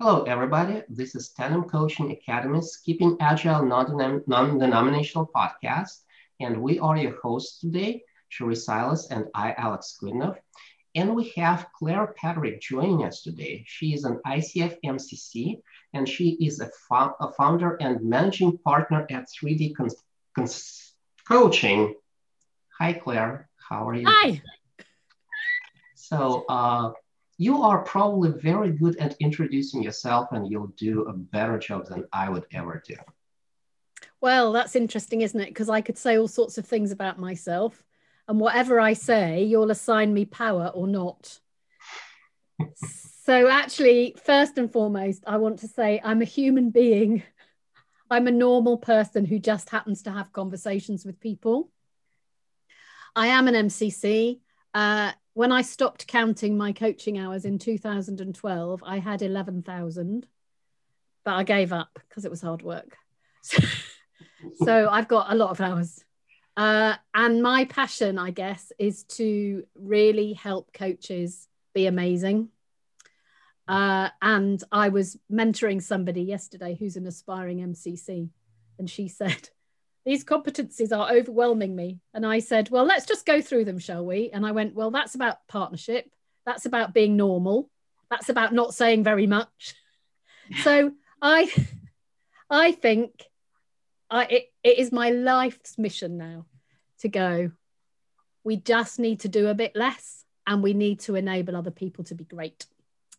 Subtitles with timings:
[0.00, 0.82] Hello, everybody.
[0.88, 6.00] This is Tandem Coaching Academy's Keeping Agile Non-Denominational podcast,
[6.40, 10.36] and we are your hosts today, Cherie Silas and I, Alex Kudinov.
[10.96, 13.64] And we have Claire Pedrick joining us today.
[13.66, 15.60] She is an ICF MCC,
[15.92, 19.90] and she is a, fo- a founder and managing partner at 3D Con-
[20.34, 20.48] Con-
[21.28, 21.94] Coaching.
[22.80, 23.48] Hi, Claire.
[23.68, 24.06] How are you?
[24.08, 24.42] Hi.
[25.94, 26.90] So, uh,
[27.36, 32.06] you are probably very good at introducing yourself and you'll do a better job than
[32.12, 32.96] I would ever do.
[34.20, 35.48] Well, that's interesting, isn't it?
[35.48, 37.84] Because I could say all sorts of things about myself,
[38.26, 41.40] and whatever I say, you'll assign me power or not.
[43.24, 47.22] so, actually, first and foremost, I want to say I'm a human being.
[48.10, 51.70] I'm a normal person who just happens to have conversations with people.
[53.16, 54.40] I am an MCC.
[54.72, 60.26] Uh, when I stopped counting my coaching hours in 2012, I had 11,000,
[61.24, 62.96] but I gave up because it was hard work.
[64.62, 66.04] So, I've got a lot of hours.
[66.56, 72.50] Uh, and my passion, I guess, is to really help coaches be amazing.
[73.66, 78.28] Uh, and I was mentoring somebody yesterday who's an aspiring MCC,
[78.78, 79.48] and she said,
[80.04, 82.00] these competencies are overwhelming me.
[82.12, 84.30] And I said, well, let's just go through them, shall we?
[84.30, 86.10] And I went, well, that's about partnership.
[86.44, 87.70] That's about being normal.
[88.10, 89.74] That's about not saying very much.
[90.62, 91.50] so I,
[92.50, 93.24] I think
[94.10, 96.44] I, it, it is my life's mission now
[97.00, 97.50] to go,
[98.44, 102.04] we just need to do a bit less and we need to enable other people
[102.04, 102.66] to be great.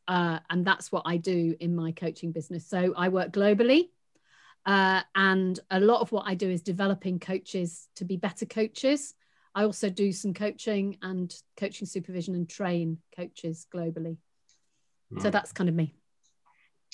[0.07, 2.67] Uh, and that's what I do in my coaching business.
[2.67, 3.89] So I work globally.
[4.65, 9.13] Uh, and a lot of what I do is developing coaches to be better coaches.
[9.53, 14.17] I also do some coaching and coaching supervision and train coaches globally.
[15.13, 15.21] Mm.
[15.21, 15.31] So hmm.
[15.31, 15.93] that's kind of me.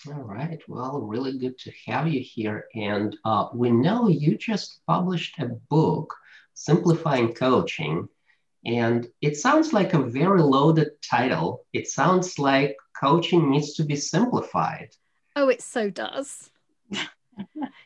[0.07, 0.59] All right.
[0.67, 2.65] Well, really good to have you here.
[2.75, 6.13] And uh, we know you just published a book,
[6.53, 8.07] Simplifying Coaching.
[8.65, 11.65] And it sounds like a very loaded title.
[11.73, 14.89] It sounds like coaching needs to be simplified.
[15.35, 16.49] Oh, it so does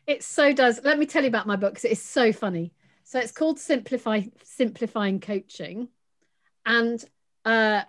[0.06, 0.80] it so does.
[0.82, 2.72] Let me tell you about my book because it is so funny.
[3.04, 5.88] So it's called Simplify Simplifying Coaching,
[6.64, 7.04] and
[7.44, 7.82] uh,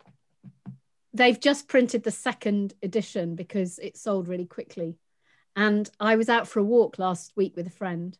[1.14, 4.98] they've just printed the second edition because it sold really quickly.
[5.56, 8.16] And I was out for a walk last week with a friend,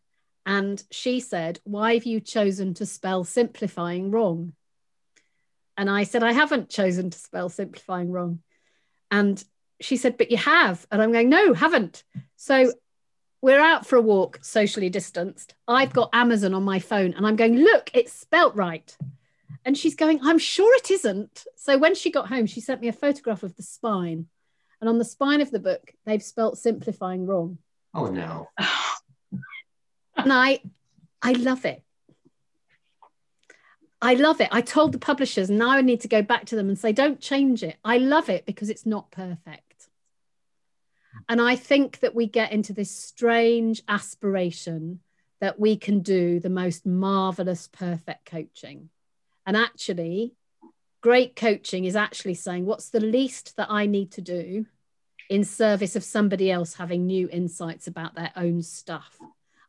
[0.46, 4.54] and she said, "Why have you chosen to spell simplifying wrong?"
[5.78, 8.42] And I said, "I haven't chosen to spell simplifying wrong."
[9.12, 9.44] And
[9.80, 12.04] she said, "But you have." And I'm going, "No, haven't."
[12.38, 12.74] So
[13.42, 15.56] we're out for a walk, socially distanced.
[15.68, 18.96] I've got Amazon on my phone and I'm going, look, it's spelt right.
[19.64, 21.46] And she's going, I'm sure it isn't.
[21.56, 24.28] So when she got home, she sent me a photograph of the spine.
[24.80, 27.58] And on the spine of the book, they've spelt simplifying wrong.
[27.94, 28.50] Oh no.
[30.16, 30.62] and I
[31.22, 31.84] I love it.
[34.02, 34.50] I love it.
[34.52, 37.20] I told the publishers, now I need to go back to them and say, don't
[37.20, 37.78] change it.
[37.84, 39.67] I love it because it's not perfect.
[41.30, 45.02] And I think that we get into this strange aspiration
[45.40, 48.90] that we can do the most marvelous, perfect coaching.
[49.46, 50.34] And actually,
[51.02, 54.66] great coaching is actually saying, what's the least that I need to do
[55.30, 59.18] in service of somebody else having new insights about their own stuff?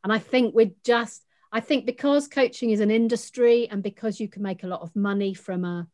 [0.05, 4.29] And I think we're just, I think because coaching is an industry and because you
[4.29, 5.87] can make a lot of money from a,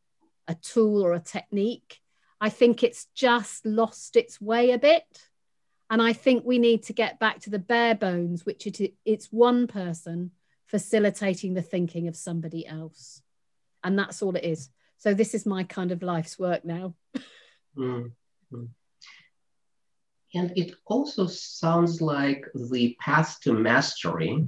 [0.46, 2.00] a tool or a technique,
[2.40, 5.04] I think it's just lost its way a bit.
[5.90, 9.26] And I think we need to get back to the bare bones, which it, it's
[9.32, 10.30] one person
[10.66, 13.22] facilitating the thinking of somebody else.
[13.82, 14.70] And that's all it is.
[14.98, 16.94] So this is my kind of life's work now.
[17.76, 18.64] mm-hmm.
[20.34, 24.46] And it also sounds like the path to mastery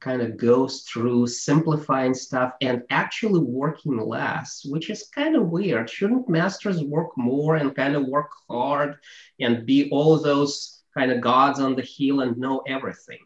[0.00, 5.88] kind of goes through simplifying stuff and actually working less, which is kind of weird.
[5.88, 8.96] Shouldn't masters work more and kind of work hard
[9.40, 13.20] and be all those kind of gods on the hill and know everything?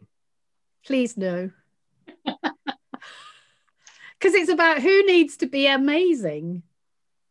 [0.85, 1.51] Please no.
[4.17, 6.63] Because it's about who needs to be amazing.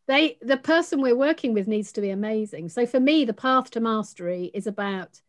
[0.07, 2.69] They the person we're working with needs to be amazing.
[2.69, 5.19] So for me, the path to mastery is about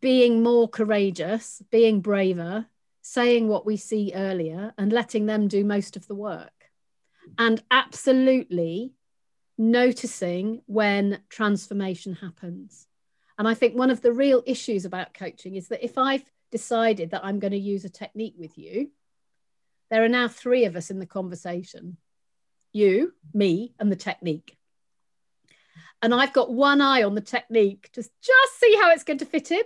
[0.00, 2.66] being more courageous, being braver,
[3.06, 6.70] saying what we see earlier and letting them do most of the work.
[7.36, 8.94] And absolutely
[9.58, 12.86] noticing when transformation happens.
[13.38, 17.10] And I think one of the real issues about coaching is that if I've decided
[17.10, 18.90] that I'm going to use a technique with you,
[19.90, 21.98] there are now three of us in the conversation
[22.72, 24.56] you, me, and the technique.
[26.00, 29.26] and I've got one eye on the technique to just see how it's going to
[29.26, 29.62] fit in.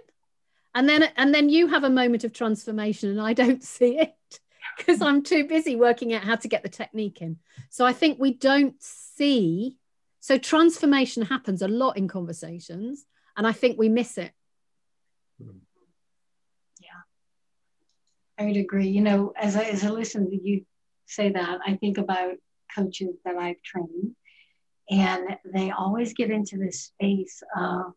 [0.74, 4.14] And then and then you have a moment of transformation and I don't see it
[4.76, 7.38] because I'm too busy working out how to get the technique in.
[7.70, 9.76] So I think we don't see
[10.20, 13.06] so transformation happens a lot in conversations
[13.36, 14.32] and I think we miss it.
[15.38, 17.02] Yeah.
[18.38, 18.88] I would agree.
[18.88, 20.64] You know, as I as I listen to you
[21.06, 22.34] say that, I think about
[22.74, 24.14] coaches that I've trained
[24.90, 27.94] and they always get into this space of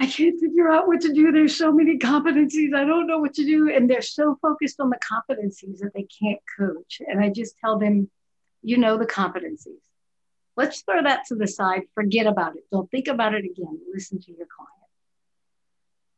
[0.00, 1.30] I can't figure out what to do.
[1.30, 2.74] There's so many competencies.
[2.74, 3.72] I don't know what to do.
[3.72, 7.00] And they're so focused on the competencies that they can't coach.
[7.06, 8.10] And I just tell them,
[8.62, 9.78] you know, the competencies.
[10.56, 11.82] Let's throw that to the side.
[11.94, 12.64] Forget about it.
[12.70, 13.80] Don't think about it again.
[13.92, 14.72] Listen to your client.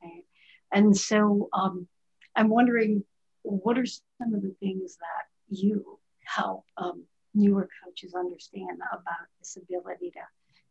[0.02, 0.24] Okay?
[0.72, 1.86] And so um,
[2.34, 3.04] I'm wondering
[3.42, 9.56] what are some of the things that you help um, newer coaches understand about this
[9.56, 10.20] ability to,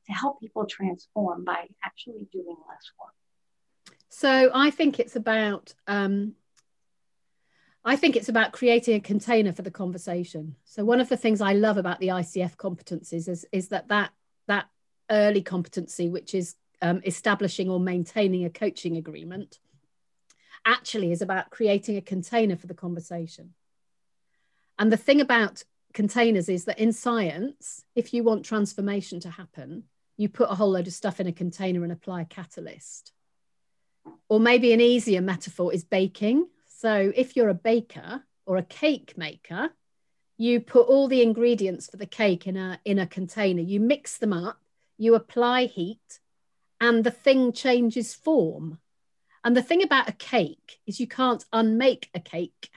[0.08, 3.98] to help people transform by actually doing less work?
[4.10, 6.36] So I think it's about um,
[7.88, 10.56] I think it's about creating a container for the conversation.
[10.66, 14.10] So one of the things I love about the ICF competencies is, is that, that
[14.48, 14.66] that
[15.12, 19.60] early competency, which is um, establishing or maintaining a coaching agreement,
[20.66, 23.54] actually is about creating a container for the conversation.
[24.80, 25.64] And the thing about
[25.94, 29.84] containers is that in science, if you want transformation to happen,
[30.18, 33.12] you put a whole load of stuff in a container and apply a catalyst.
[34.30, 36.48] Or maybe an easier metaphor is baking.
[36.68, 39.72] So if you're a baker or a cake maker,
[40.38, 43.62] you put all the ingredients for the cake in a in a container.
[43.62, 44.60] You mix them up,
[44.98, 46.20] you apply heat,
[46.80, 48.80] and the thing changes form.
[49.44, 52.70] And the thing about a cake is you can't unmake a cake.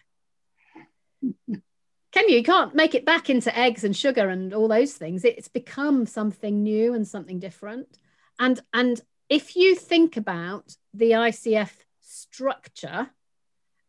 [2.12, 2.36] Can you?
[2.36, 5.24] You can't make it back into eggs and sugar and all those things.
[5.24, 7.98] It's become something new and something different.
[8.38, 11.70] And and if you think about the ICF
[12.00, 13.10] structure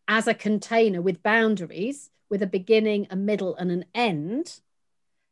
[0.07, 4.60] as a container with boundaries, with a beginning, a middle, and an end,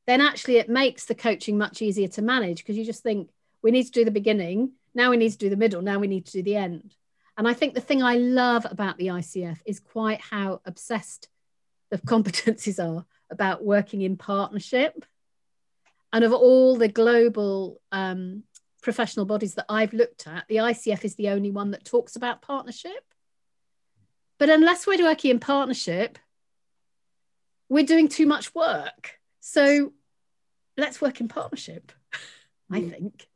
[0.06, 3.30] then actually it makes the coaching much easier to manage because you just think
[3.62, 6.08] we need to do the beginning, now we need to do the middle, now we
[6.08, 6.96] need to do the end.
[7.38, 11.28] And I think the thing I love about the ICF is quite how obsessed
[11.90, 15.06] the competencies are about working in partnership.
[16.14, 18.44] And of all the global um,
[18.82, 22.42] professional bodies that I've looked at, the ICF is the only one that talks about
[22.42, 23.04] partnership.
[24.40, 26.18] But unless we're working in partnership,
[27.70, 29.20] we're doing too much work.
[29.40, 29.94] So
[30.78, 31.92] let's work in partnership,
[32.72, 32.90] I mm-hmm.
[32.90, 33.28] think.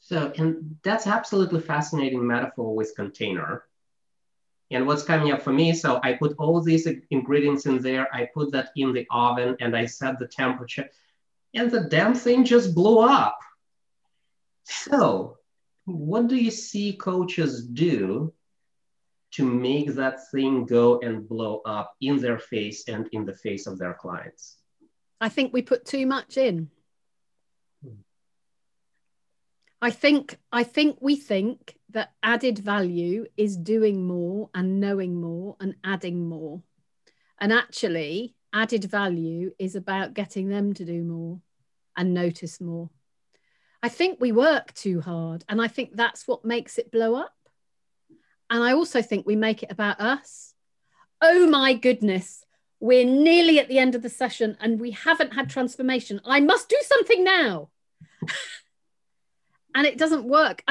[0.00, 3.64] So, and that's absolutely fascinating metaphor with container.
[4.70, 8.28] And what's coming up for me, so I put all these ingredients in there, I
[8.32, 10.88] put that in the oven and I set the temperature
[11.54, 13.38] and the damn thing just blew up.
[14.64, 15.38] So
[15.84, 18.32] what do you see coaches do
[19.32, 23.66] to make that thing go and blow up in their face and in the face
[23.66, 24.58] of their clients?
[25.20, 26.70] I think we put too much in.
[29.82, 35.56] I think I think we think that added value is doing more and knowing more
[35.60, 36.62] and adding more.
[37.38, 41.40] And actually, added value is about getting them to do more
[41.96, 42.90] and notice more.
[43.82, 47.34] I think we work too hard, and I think that's what makes it blow up.
[48.50, 50.54] And I also think we make it about us.
[51.22, 52.44] Oh my goodness,
[52.80, 56.20] we're nearly at the end of the session and we haven't had transformation.
[56.24, 57.70] I must do something now.
[59.74, 60.62] and it doesn't work.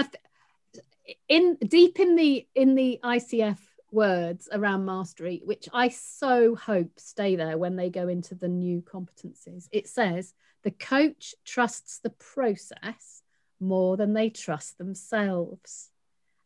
[1.28, 3.58] in deep in the in the ICF
[3.92, 8.82] words around mastery, which I so hope stay there when they go into the new
[8.82, 9.68] competencies.
[9.72, 13.24] It says the coach trusts the process
[13.60, 15.90] more than they trust themselves.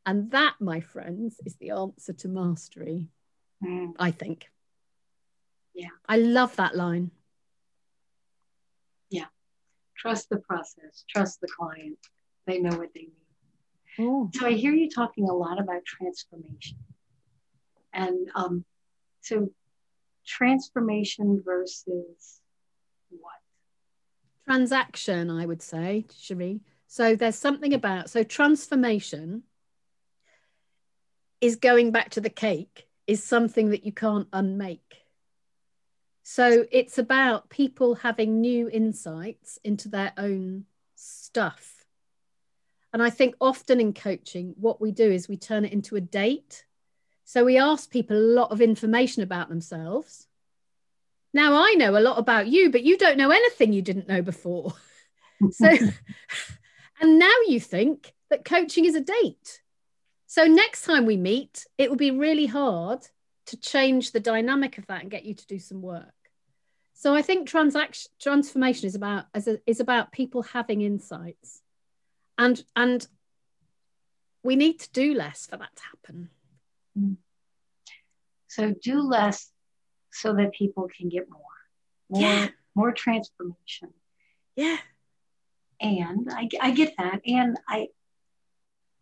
[0.06, 3.10] And that, my friends, is the answer to mastery,
[3.64, 3.94] mm.
[3.98, 4.50] I think.
[5.74, 5.90] Yeah.
[6.08, 7.12] I love that line.
[9.10, 9.26] Yeah.
[9.98, 11.98] Trust the process, trust the client.
[12.46, 13.12] They know what they need.
[14.00, 14.30] Oh.
[14.34, 16.78] So I hear you talking a lot about transformation.
[17.94, 18.66] And um,
[19.22, 19.50] so
[20.26, 22.42] transformation versus
[23.10, 23.34] what?
[24.46, 26.62] Transaction, I would say, Cherie.
[26.88, 29.44] So there's something about, so transformation
[31.40, 35.04] is going back to the cake, is something that you can't unmake.
[36.24, 41.83] So it's about people having new insights into their own stuff.
[42.94, 46.02] And I think often in coaching, what we do is we turn it into a
[46.02, 46.64] date.
[47.26, 50.28] So we ask people a lot of information about themselves.
[51.34, 54.22] Now I know a lot about you, but you don't know anything you didn't know
[54.22, 54.74] before.
[55.52, 55.68] So,
[57.02, 59.62] and now you think that coaching is a date.
[60.26, 63.06] So next time we meet, it will be really hard
[63.48, 66.14] to change the dynamic of that and get you to do some work.
[66.94, 71.62] So I think transaction transformation is about as a, is about people having insights,
[72.38, 73.08] and and
[74.44, 76.30] we need to do less for that to happen.
[76.98, 77.18] Mm.
[78.48, 79.50] So do less
[80.12, 81.42] so that people can get more.
[82.10, 82.48] More, Yeah.
[82.76, 83.94] more transformation.
[84.56, 84.78] Yeah.
[85.80, 87.22] And I, I get that.
[87.26, 87.88] And I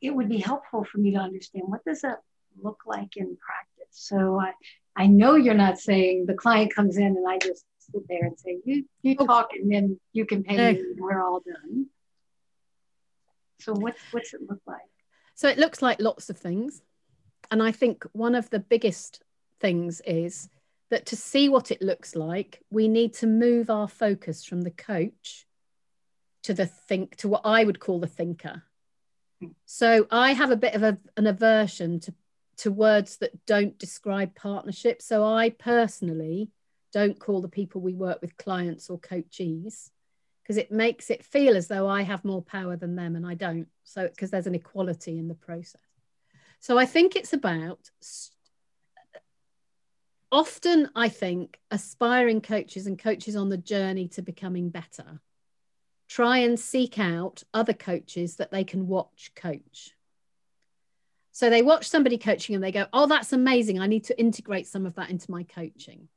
[0.02, 2.20] it would be helpful for me to understand what does that
[2.62, 3.88] look like in practice.
[3.92, 4.54] So I,
[4.96, 8.38] I know you're not saying the client comes in and I just sit there and
[8.40, 9.26] say, you you Oh.
[9.28, 11.88] talk and then you can pay me and we're all done.
[13.62, 14.80] So what's what's it look like?
[15.36, 16.82] So it looks like lots of things.
[17.50, 19.24] And I think one of the biggest
[19.60, 20.50] things is
[20.90, 24.72] that to see what it looks like, we need to move our focus from the
[24.72, 25.46] coach
[26.44, 28.64] to the think to what I would call the thinker.
[29.66, 32.14] So I have a bit of a, an aversion to,
[32.58, 35.02] to words that don't describe partnership.
[35.02, 36.50] So I personally
[36.94, 39.91] don't call the people we work with clients or coachees
[40.52, 43.36] because it makes it feel as though I have more power than them and I
[43.36, 43.70] don't.
[43.86, 45.80] So, because there's an equality in the process.
[46.60, 47.90] So, I think it's about
[50.30, 55.22] often, I think, aspiring coaches and coaches on the journey to becoming better
[56.10, 59.92] try and seek out other coaches that they can watch coach.
[61.32, 63.80] So, they watch somebody coaching and they go, Oh, that's amazing.
[63.80, 66.10] I need to integrate some of that into my coaching.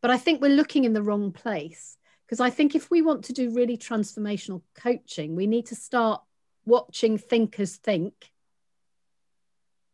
[0.00, 3.24] But I think we're looking in the wrong place because I think if we want
[3.26, 6.22] to do really transformational coaching, we need to start
[6.64, 8.32] watching thinkers think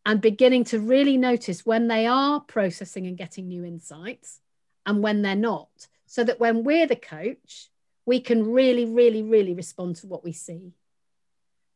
[0.07, 4.41] and beginning to really notice when they are processing and getting new insights
[4.87, 5.89] and when they're not.
[6.07, 7.69] So that when we're the coach,
[8.07, 10.73] we can really, really, really respond to what we see.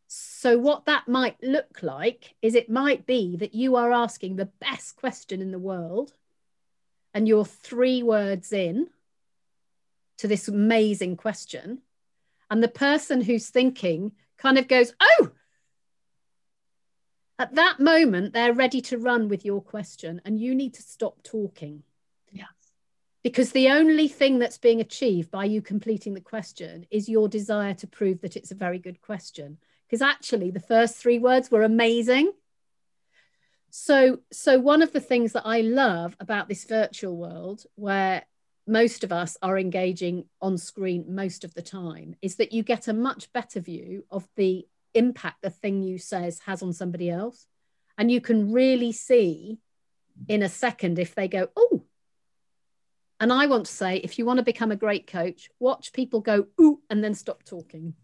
[0.09, 4.47] So, what that might look like is it might be that you are asking the
[4.47, 6.13] best question in the world
[7.13, 8.89] and you're three words in
[10.19, 11.83] to this amazing question.
[12.51, 15.31] And the person who's thinking kind of goes, Oh,
[17.39, 21.23] at that moment, they're ready to run with your question, and you need to stop
[21.23, 21.83] talking.
[22.31, 22.47] Yes.
[23.23, 27.75] Because the only thing that's being achieved by you completing the question is your desire
[27.75, 29.59] to prove that it's a very good question.
[29.87, 32.33] Because actually, the first three words were amazing.
[33.71, 38.25] So, so one of the things that I love about this virtual world, where
[38.67, 42.89] most of us are engaging on screen most of the time, is that you get
[42.89, 47.47] a much better view of the impact the thing you says has on somebody else,
[47.97, 49.59] and you can really see
[50.29, 51.85] in a second if they go, oh.
[53.21, 56.21] And I want to say, if you want to become a great coach, watch people
[56.21, 57.95] go, ooh, and then stop talking.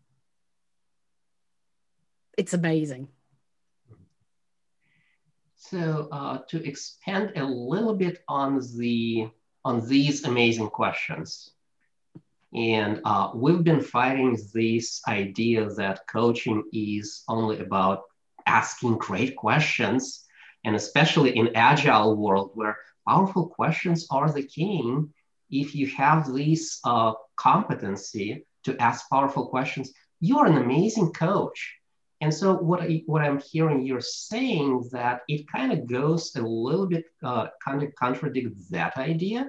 [2.38, 3.08] It's amazing.
[5.56, 9.28] So uh, to expand a little bit on the
[9.64, 11.50] on these amazing questions,
[12.54, 18.02] and uh, we've been fighting this idea that coaching is only about
[18.46, 20.26] asking great questions,
[20.64, 22.76] and especially in agile world where
[23.08, 25.12] powerful questions are the king.
[25.50, 31.76] If you have this uh, competency to ask powerful questions, you're an amazing coach.
[32.22, 36.40] And so what, I, what I'm hearing you're saying that it kind of goes a
[36.40, 39.48] little bit uh, kind of contradicts that idea.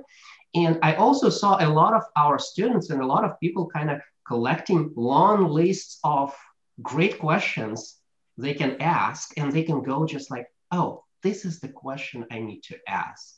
[0.56, 3.92] And I also saw a lot of our students and a lot of people kind
[3.92, 6.36] of collecting long lists of
[6.82, 8.00] great questions
[8.40, 12.40] they can ask and they can go just like, oh, this is the question I
[12.40, 13.36] need to ask.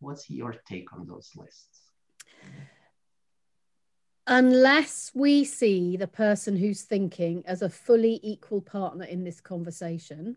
[0.00, 1.80] What's your take on those lists?
[4.28, 10.36] Unless we see the person who's thinking as a fully equal partner in this conversation,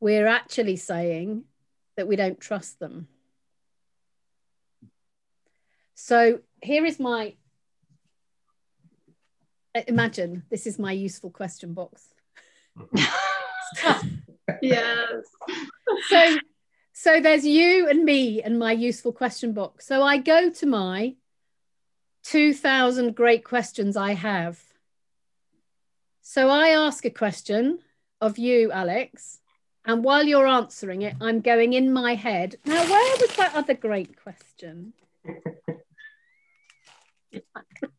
[0.00, 1.44] we're actually saying
[1.96, 3.08] that we don't trust them.
[5.94, 7.34] So here is my
[9.86, 12.08] imagine this is my useful question box.
[14.62, 15.08] yes.
[16.08, 16.38] so
[16.94, 19.86] so there's you and me and my useful question box.
[19.86, 21.16] So I go to my
[22.24, 24.62] 2000 great questions I have.
[26.22, 27.80] So I ask a question
[28.20, 29.40] of you, Alex,
[29.84, 32.56] and while you're answering it, I'm going in my head.
[32.64, 34.92] Now, where was that other great question?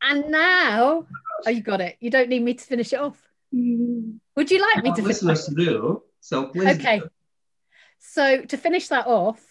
[0.02, 1.08] and now,
[1.46, 1.98] oh, you got it.
[2.00, 3.22] You don't need me to finish it off.
[3.54, 4.18] Mm-hmm.
[4.36, 5.22] Would you like me Our to finish?
[5.24, 6.04] listeners do.
[6.20, 6.80] So please.
[6.80, 7.00] Okay.
[7.00, 7.10] do.
[8.00, 9.44] So to finish that off,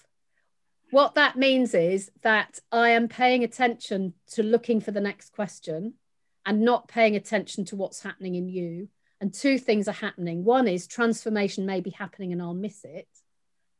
[0.91, 5.95] what that means is that I am paying attention to looking for the next question
[6.47, 8.89] and not paying attention to what's happening in you.
[9.21, 10.45] And two things are happening.
[10.45, 13.09] One is transformation may be happening and I'll miss it.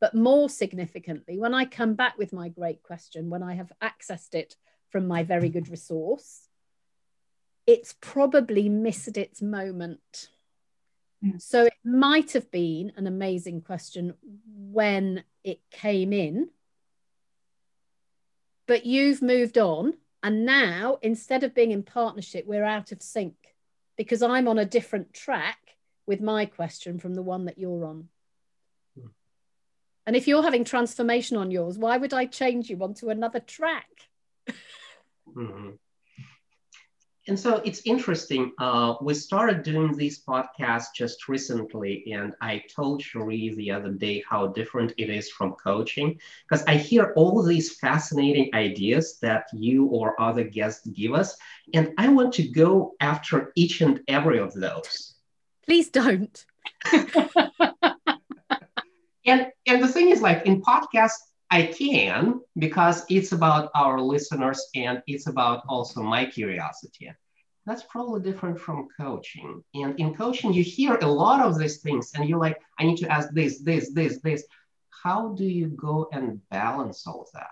[0.01, 4.35] But more significantly, when I come back with my great question, when I have accessed
[4.35, 4.57] it
[4.91, 6.49] from my very good resource,
[7.67, 10.29] it's probably missed its moment.
[11.25, 11.41] Mm.
[11.41, 14.15] So it might have been an amazing question
[14.57, 16.49] when it came in,
[18.71, 19.95] but you've moved on.
[20.23, 23.35] And now, instead of being in partnership, we're out of sync
[23.97, 25.59] because I'm on a different track
[26.07, 28.09] with my question from the one that you're on.
[30.07, 33.91] And if you're having transformation on yours, why would I change you onto another track?
[34.49, 35.71] mm-hmm.
[37.31, 38.51] And so it's interesting.
[38.59, 44.25] Uh, we started doing these podcasts just recently, and I told Cherie the other day
[44.29, 49.85] how different it is from coaching because I hear all these fascinating ideas that you
[49.85, 51.37] or other guests give us,
[51.73, 55.15] and I want to go after each and every of those.
[55.65, 56.45] Please don't.
[59.25, 64.69] and and the thing is, like in podcasts, I can because it's about our listeners
[64.75, 67.11] and it's about also my curiosity.
[67.67, 69.63] That's probably different from coaching.
[69.75, 72.99] And in coaching, you hear a lot of these things and you're like, I need
[72.99, 74.45] to ask this, this, this, this.
[75.03, 77.49] How do you go and balance all that?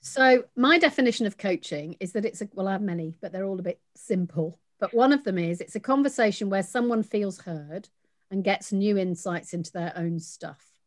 [0.00, 3.44] So, my definition of coaching is that it's a, well, I have many, but they're
[3.44, 4.58] all a bit simple.
[4.78, 7.88] But one of them is it's a conversation where someone feels heard
[8.30, 10.77] and gets new insights into their own stuff.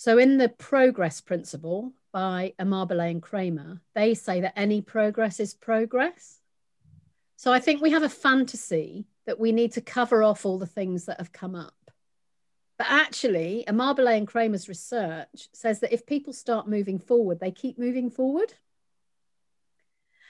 [0.00, 5.54] So, in the progress principle by Amabile and Kramer, they say that any progress is
[5.54, 6.38] progress.
[7.34, 10.68] So, I think we have a fantasy that we need to cover off all the
[10.68, 11.74] things that have come up.
[12.76, 17.76] But actually, Amabile and Kramer's research says that if people start moving forward, they keep
[17.76, 18.54] moving forward.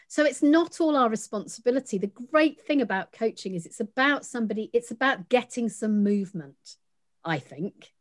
[0.06, 1.98] So it's not all our responsibility.
[1.98, 6.76] The great thing about coaching is it's about somebody, it's about getting some movement,
[7.22, 7.92] I think.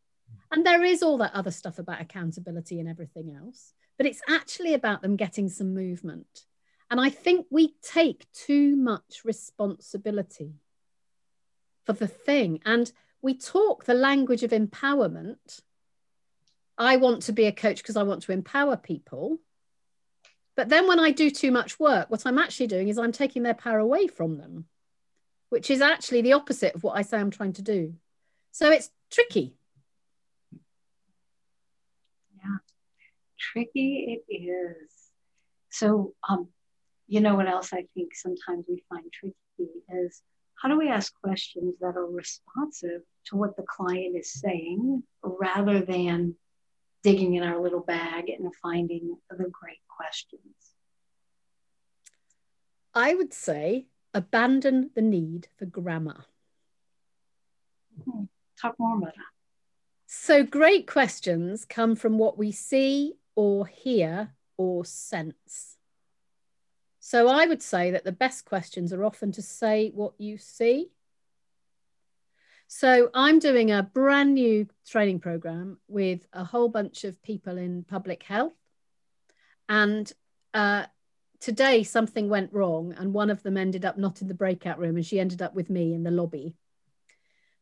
[0.52, 4.74] And there is all that other stuff about accountability and everything else, but it's actually
[4.74, 6.46] about them getting some movement.
[6.90, 10.54] And I think we take too much responsibility
[11.86, 12.62] for the thing.
[12.66, 15.62] And we talk the language of empowerment.
[16.78, 19.40] I want to be a coach because I want to empower people.
[20.56, 23.44] But then when I do too much work, what I'm actually doing is I'm taking
[23.44, 24.66] their power away from them,
[25.50, 27.96] which is actually the opposite of what I say I'm trying to do.
[28.52, 29.57] So it's tricky.
[33.52, 34.92] Tricky it is.
[35.70, 36.48] So, um,
[37.08, 40.22] you know what else I think sometimes we find tricky is
[40.62, 45.82] how do we ask questions that are responsive to what the client is saying rather
[45.82, 46.36] than
[47.04, 50.42] digging in our little bag and finding the great questions?
[52.94, 56.26] I would say abandon the need for grammar.
[58.04, 58.24] Hmm.
[58.60, 59.24] Talk more about that.
[60.08, 65.78] So, great questions come from what we see or hear or sense.
[67.00, 70.90] So I would say that the best questions are often to say what you see.
[72.68, 77.86] So I'm doing a brand new training program with a whole bunch of people in
[77.86, 78.58] public health.
[79.70, 80.12] And
[80.54, 80.88] uh,
[81.40, 84.96] today something went wrong, and one of them ended up not in the breakout room,
[84.96, 86.56] and she ended up with me in the lobby.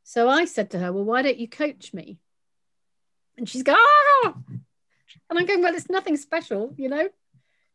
[0.03, 2.17] So I said to her, Well, why don't you coach me?
[3.37, 4.35] And she's going, ah!
[5.29, 7.09] And I'm going, well, it's nothing special, you know?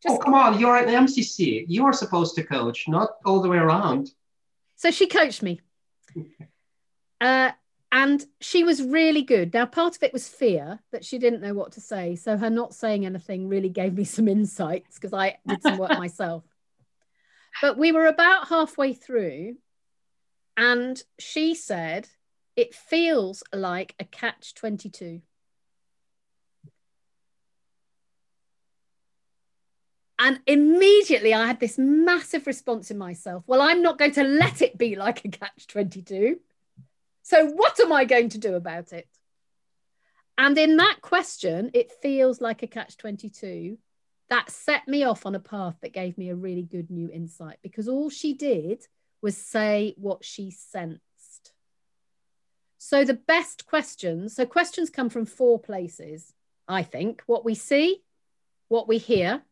[0.02, 1.66] Just, oh, come on, you're at the MCC.
[1.68, 4.10] You are supposed to coach, not all the way around.
[4.76, 5.60] So she coached me.
[7.20, 7.50] Uh,
[7.92, 9.52] and she was really good.
[9.52, 12.14] Now, part of it was fear that she didn't know what to say.
[12.16, 15.90] So her not saying anything really gave me some insights because I did some work
[15.98, 16.44] myself.
[17.60, 19.56] But we were about halfway through,
[20.56, 22.08] and she said,
[22.54, 25.20] It feels like a catch 22.
[30.22, 33.42] And immediately I had this massive response in myself.
[33.46, 36.38] Well, I'm not going to let it be like a catch 22.
[37.22, 39.08] So, what am I going to do about it?
[40.36, 43.78] And in that question, it feels like a catch 22.
[44.28, 47.56] That set me off on a path that gave me a really good new insight
[47.62, 48.86] because all she did
[49.22, 51.00] was say what she sensed.
[52.76, 56.34] So, the best questions so, questions come from four places,
[56.68, 58.02] I think what we see,
[58.68, 59.42] what we hear,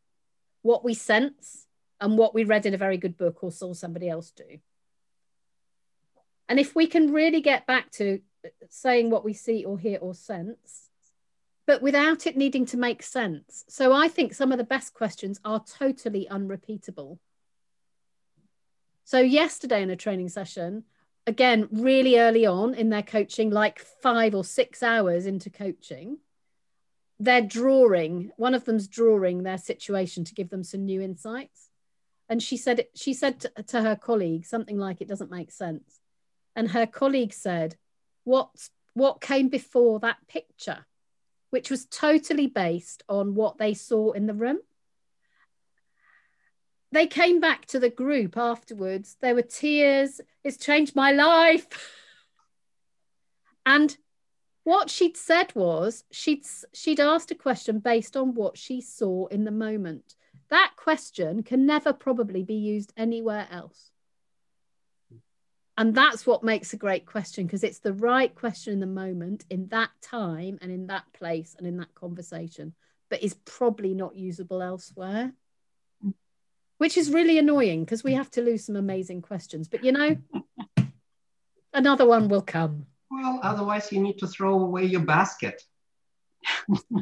[0.63, 1.67] what we sense
[2.01, 4.59] and what we read in a very good book or saw somebody else do.
[6.49, 8.21] And if we can really get back to
[8.69, 10.89] saying what we see or hear or sense,
[11.67, 13.65] but without it needing to make sense.
[13.69, 17.19] So I think some of the best questions are totally unrepeatable.
[19.05, 20.85] So, yesterday in a training session,
[21.27, 26.19] again, really early on in their coaching, like five or six hours into coaching,
[27.21, 31.69] they're drawing, one of them's drawing their situation to give them some new insights.
[32.29, 36.01] And she said, she said to, to her colleague something like, it doesn't make sense.
[36.55, 37.77] And her colleague said,
[38.25, 38.51] what,
[38.95, 40.87] what came before that picture?
[41.51, 44.59] Which was totally based on what they saw in the room
[46.93, 49.17] they came back to the group afterwards.
[49.21, 50.21] There were tears.
[50.43, 51.67] It's changed my life.
[53.67, 53.95] and
[54.69, 59.45] what she'd said was she'd she'd asked a question based on what she saw in
[59.45, 60.15] the moment.
[60.51, 63.91] That question can never probably be used anywhere else.
[65.79, 69.45] And that's what makes a great question because it's the right question in the moment,
[69.49, 72.75] in that time, and in that place, and in that conversation,
[73.09, 75.33] but is probably not usable elsewhere
[76.79, 79.69] which is really annoying because we have to lose some amazing questions.
[79.69, 80.17] But you know,
[81.75, 82.87] another one will come.
[83.11, 85.63] Well, otherwise, you need to throw away your basket.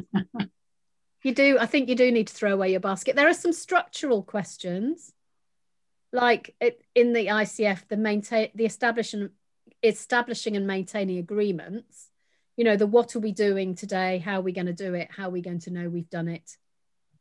[1.23, 1.57] you do.
[1.59, 3.15] I think you do need to throw away your basket.
[3.15, 5.11] There are some structural questions,
[6.13, 9.29] like it, in the ICF, the maintain the establishing
[9.83, 12.09] establishing and maintaining agreements.
[12.55, 14.17] You know, the what are we doing today?
[14.17, 15.09] How are we going to do it?
[15.11, 16.57] How are we going to know we've done it?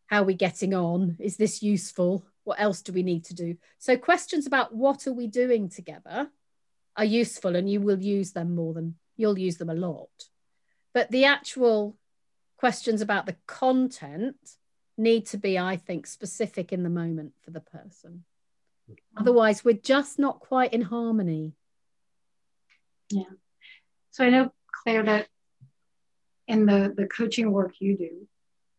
[0.07, 1.16] How are we getting on?
[1.18, 2.25] Is this useful?
[2.44, 3.57] What else do we need to do?
[3.79, 6.31] So questions about what are we doing together
[6.96, 10.09] are useful and you will use them more than you'll use them a lot.
[10.94, 11.96] But the actual
[12.56, 14.37] questions about the content
[14.96, 18.24] need to be, I think, specific in the moment for the person.
[19.16, 21.52] Otherwise, we're just not quite in harmony.
[23.11, 23.24] Yeah.
[24.11, 25.26] So I know, Claire, that
[26.48, 28.26] in the, the coaching work you do,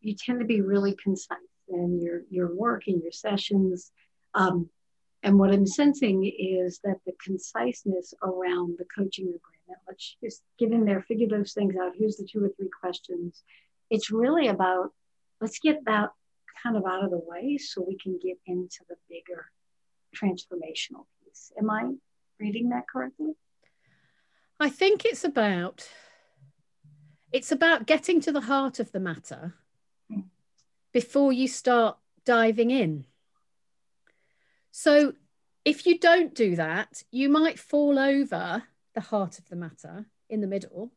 [0.00, 3.90] you tend to be really concise in your your work and your sessions.
[4.34, 4.70] Um,
[5.22, 10.72] and what I'm sensing is that the conciseness around the coaching agreement, let's just get
[10.72, 11.92] in there, figure those things out.
[11.96, 13.42] Here's the two or three questions.
[13.90, 14.92] It's really about
[15.40, 16.10] let's get that
[16.62, 19.50] kind of out of the way so we can get into the bigger
[20.16, 21.52] transformational piece.
[21.58, 21.92] Am I
[22.38, 23.34] reading that correctly?
[24.60, 25.88] I think it's about
[27.32, 29.54] it's about getting to the heart of the matter
[30.10, 30.20] hmm.
[30.92, 33.04] before you start diving in.
[34.70, 35.14] So,
[35.64, 38.62] if you don't do that, you might fall over
[38.94, 40.92] the heart of the matter in the middle.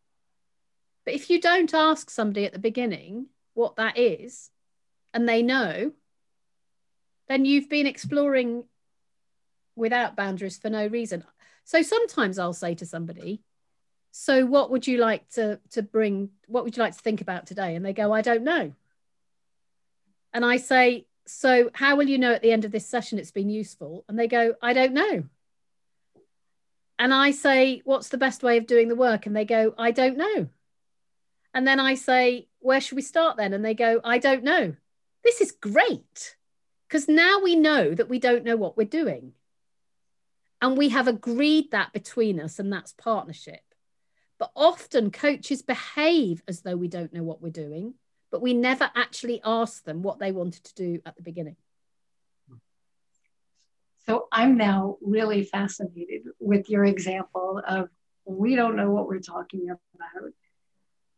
[1.03, 4.49] But if you don't ask somebody at the beginning what that is,
[5.13, 5.91] and they know,
[7.27, 8.63] then you've been exploring
[9.75, 11.23] without boundaries for no reason.
[11.63, 13.41] So sometimes I'll say to somebody,
[14.11, 16.29] So, what would you like to, to bring?
[16.47, 17.75] What would you like to think about today?
[17.75, 18.73] And they go, I don't know.
[20.33, 23.31] And I say, So, how will you know at the end of this session it's
[23.31, 24.03] been useful?
[24.07, 25.23] And they go, I don't know.
[26.99, 29.25] And I say, What's the best way of doing the work?
[29.25, 30.49] And they go, I don't know.
[31.53, 33.53] And then I say, Where should we start then?
[33.53, 34.75] And they go, I don't know.
[35.23, 36.35] This is great
[36.87, 39.33] because now we know that we don't know what we're doing.
[40.61, 43.61] And we have agreed that between us, and that's partnership.
[44.37, 47.95] But often coaches behave as though we don't know what we're doing
[48.31, 51.57] but we never actually asked them what they wanted to do at the beginning.
[54.05, 57.89] So I'm now really fascinated with your example of
[58.25, 60.31] we don't know what we're talking about.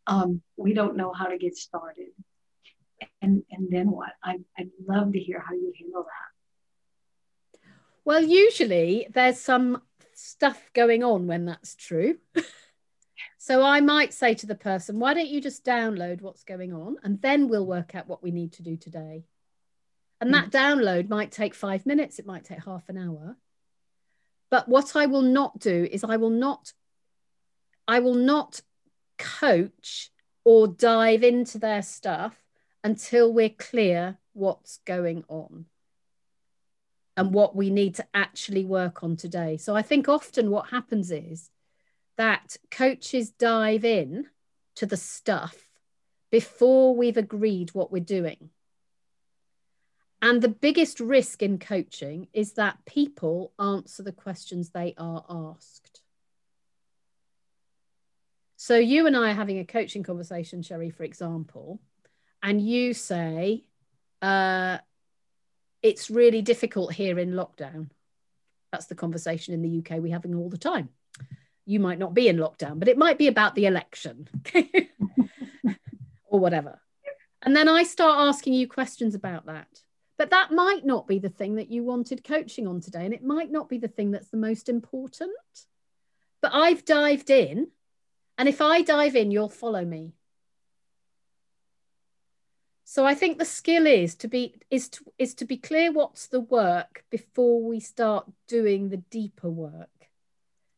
[0.06, 2.10] Um, we don't know how to get started.
[3.21, 4.12] And, and then what?
[4.21, 7.62] I, I'd love to hear how you handle that.
[8.04, 9.82] Well, usually there's some
[10.13, 12.17] stuff going on when that's true.
[13.43, 16.95] So I might say to the person, why don't you just download what's going on
[17.03, 19.25] and then we'll work out what we need to do today.
[20.21, 20.34] And mm.
[20.36, 23.36] that download might take five minutes, it might take half an hour.
[24.49, 26.71] But what I will not do is I will not,
[27.86, 28.62] I will not
[29.17, 30.10] coach
[30.45, 32.41] or dive into their stuff
[32.82, 35.65] until we're clear what's going on
[37.17, 39.58] and what we need to actually work on today.
[39.58, 41.49] So I think often what happens is
[42.17, 44.26] that coaches dive in
[44.76, 45.56] to the stuff
[46.32, 48.49] before we've agreed what we're doing.
[50.21, 56.02] And the biggest risk in coaching is that people answer the questions they are asked.
[58.56, 61.82] So you and I are having a coaching conversation, Cherie, for example,
[62.41, 63.65] and you say,
[64.21, 64.78] uh,
[65.82, 67.89] it's really difficult here in lockdown.
[68.71, 70.89] That's the conversation in the UK we're having all the time
[71.65, 74.28] you might not be in lockdown, but it might be about the election
[76.26, 76.80] or whatever.
[77.41, 79.67] And then I start asking you questions about that.
[80.17, 83.06] But that might not be the thing that you wanted coaching on today.
[83.06, 85.32] And it might not be the thing that's the most important.
[86.41, 87.67] But I've dived in.
[88.38, 90.13] And if I dive in, you'll follow me.
[92.86, 96.28] So I think the skill is to be is to is to be clear what's
[96.28, 99.89] the work before we start doing the deeper work.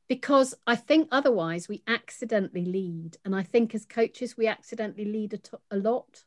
[0.08, 3.18] Because I think otherwise we accidentally lead.
[3.26, 5.40] And I think as coaches, we accidentally lead
[5.72, 6.24] a, lot.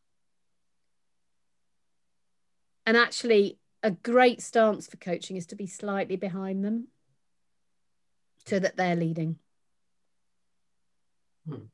[2.84, 6.88] And actually, a great stance for coaching is to be slightly behind them
[8.46, 9.36] so that they're leading.
[11.46, 11.66] Hmm.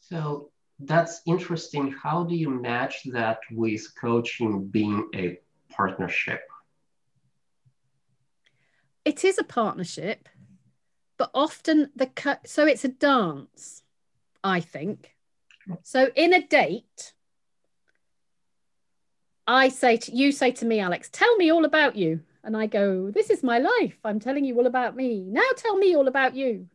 [0.00, 1.90] So that's interesting.
[1.90, 5.38] How do you match that with coaching being a
[5.70, 6.42] partnership?
[9.06, 10.28] It is a partnership,
[11.16, 13.84] but often the co- so it's a dance,
[14.42, 15.14] I think.
[15.84, 17.12] So in a date,
[19.46, 22.20] I say to you say to me, Alex, tell me all about you.
[22.42, 23.96] And I go, this is my life.
[24.04, 25.20] I'm telling you all about me.
[25.20, 26.66] Now tell me all about you.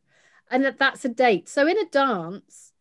[0.49, 1.49] And that, that's a date.
[1.49, 2.71] So in a dance,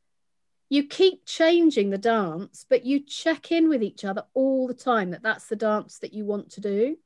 [0.69, 5.11] you keep changing the dance, but you check in with each other all the time
[5.11, 6.99] that that's the dance that you want to do.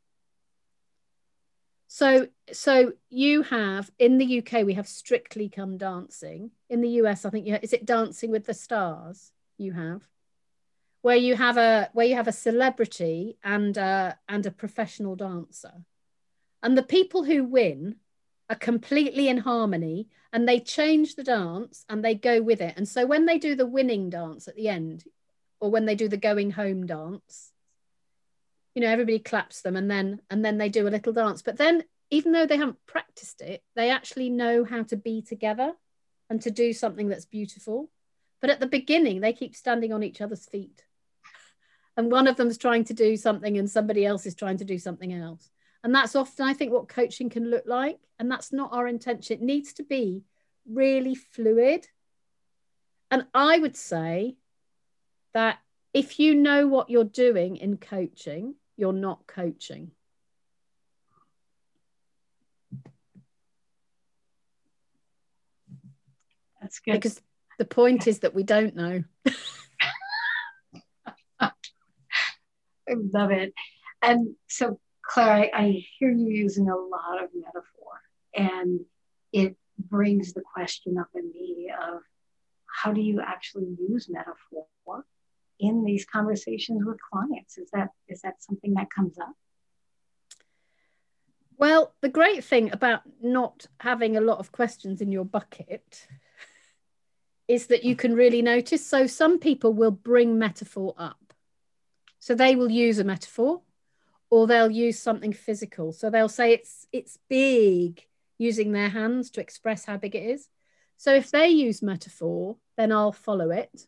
[1.87, 6.51] So, so you have in the UK we have Strictly Come Dancing.
[6.69, 9.33] In the US, I think you is it Dancing with the Stars.
[9.59, 10.03] You have
[11.03, 15.85] where you have a where you have a celebrity and a, and a professional dancer,
[16.63, 17.97] and the people who win
[18.51, 22.75] are completely in harmony and they change the dance and they go with it.
[22.77, 25.05] And so when they do the winning dance at the end,
[25.61, 27.53] or when they do the going home dance,
[28.75, 31.43] you know, everybody claps them and then and then they do a little dance.
[31.43, 35.73] But then even though they haven't practiced it, they actually know how to be together
[36.29, 37.91] and to do something that's beautiful.
[38.41, 40.85] But at the beginning, they keep standing on each other's feet.
[41.97, 44.79] And one of them's trying to do something and somebody else is trying to do
[44.79, 45.51] something else.
[45.83, 48.01] And that's often, I think, what coaching can look like.
[48.19, 49.35] And that's not our intention.
[49.35, 50.25] It needs to be
[50.69, 51.87] really fluid.
[53.11, 54.37] And I would say
[55.35, 55.59] that
[55.93, 59.91] if you know what you're doing in coaching, you're not coaching.
[66.61, 66.95] That's good.
[66.95, 67.21] Because
[67.59, 69.05] the point is that we don't know.
[71.41, 71.51] I
[73.13, 73.53] love it.
[74.03, 78.01] And so Claire, I, I hear you using a lot of metaphor,
[78.35, 78.81] and
[79.33, 82.01] it brings the question up in me of
[82.67, 84.67] how do you actually use metaphor
[85.61, 87.59] in these conversations with clients?
[87.59, 89.35] Is that is that something that comes up?
[91.57, 96.09] Well, the great thing about not having a lot of questions in your bucket
[97.47, 98.85] is that you can really notice.
[98.85, 101.33] So, some people will bring metaphor up.
[102.19, 103.63] So, they will use a metaphor
[104.35, 105.93] or they'll use something physical.
[105.93, 108.05] So they'll say it's it's big
[108.37, 110.49] using their hands to express how big it is.
[110.97, 113.87] So if they use metaphor, then I'll follow it.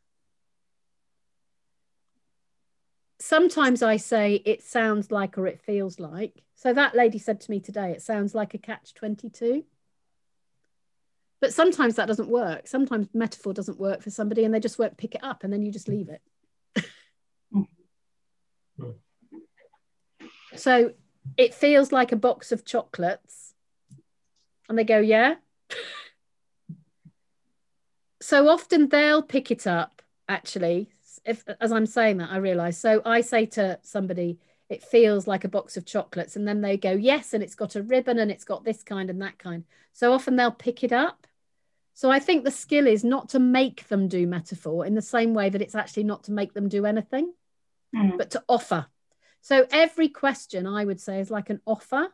[3.19, 6.43] Sometimes I say it sounds like or it feels like.
[6.55, 9.65] So that lady said to me today, it sounds like a catch 22.
[11.41, 12.67] But sometimes that doesn't work.
[12.67, 15.63] Sometimes metaphor doesn't work for somebody and they just won't pick it up and then
[15.63, 16.23] you just leave it.
[20.57, 20.93] So
[21.37, 23.55] it feels like a box of chocolates.
[24.69, 25.37] And they go, yeah.
[28.21, 30.89] so often they'll pick it up, actually.
[31.27, 32.79] If, as I'm saying that, I realize.
[32.79, 36.37] So I say to somebody, it feels like a box of chocolates.
[36.37, 37.35] And then they go, yes.
[37.35, 39.65] And it's got a ribbon and it's got this kind and that kind.
[39.93, 41.27] So often they'll pick it up.
[41.95, 45.33] So I think the skill is not to make them do metaphor in the same
[45.33, 47.33] way that it's actually not to make them do anything,
[47.95, 48.19] mm.
[48.19, 48.87] but to offer.
[49.41, 52.09] So every question I would say is like an offer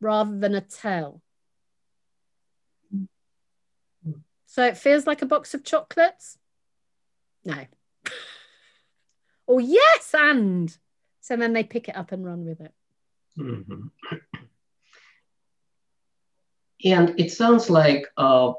[0.00, 1.22] rather than a tell.
[4.46, 6.38] So it feels like a box of chocolates?
[7.44, 7.66] No.
[9.46, 10.76] Or yes, and.
[11.20, 12.72] So then they pick it up and run with it.
[13.36, 13.86] Mm-hmm.
[16.84, 18.52] And it sounds like uh,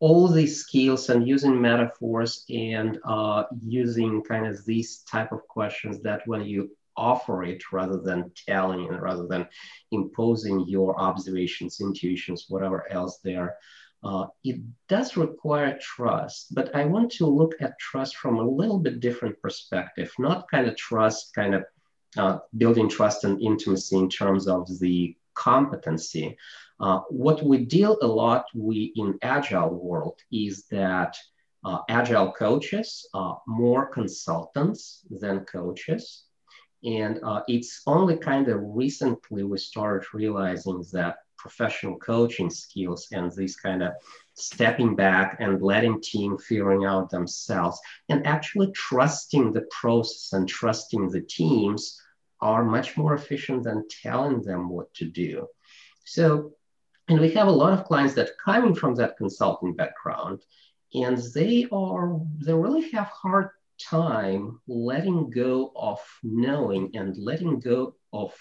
[0.00, 6.00] all these skills and using metaphors and uh, using kind of these type of questions
[6.02, 9.46] that when you offer it rather than telling and rather than
[9.92, 13.56] imposing your observations intuitions whatever else there
[14.02, 18.78] uh, it does require trust but i want to look at trust from a little
[18.78, 21.64] bit different perspective not kind of trust kind of
[22.16, 26.36] uh, building trust and intimacy in terms of the competency
[26.80, 31.16] uh, what we deal a lot we in agile world is that
[31.64, 36.24] uh, agile coaches, uh, more consultants than coaches.
[36.82, 43.32] And uh, it's only kind of recently we started realizing that professional coaching skills and
[43.32, 43.92] these kind of
[44.34, 51.08] stepping back and letting team figuring out themselves and actually trusting the process and trusting
[51.08, 52.00] the teams
[52.40, 55.46] are much more efficient than telling them what to do.
[56.04, 56.52] So,
[57.08, 60.40] and we have a lot of clients that coming from that consulting background,
[60.94, 67.94] and they are they really have hard time letting go of knowing and letting go
[68.12, 68.32] of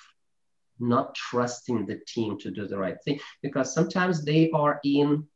[0.80, 5.28] not trusting the team to do the right thing because sometimes they are in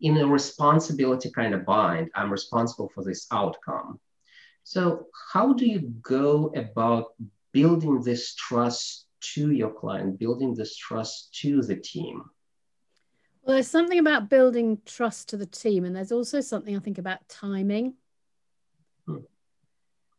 [0.00, 2.10] in a responsibility kind of bind.
[2.14, 3.98] I'm responsible for this outcome.
[4.64, 7.14] So how do you go about
[7.52, 12.24] building this trust to your client building this trust to the team?
[13.42, 16.98] Well there's something about building trust to the team and there's also something i think
[16.98, 17.94] about timing.
[19.06, 19.18] Hmm.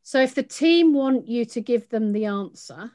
[0.03, 2.91] so if the team want you to give them the answer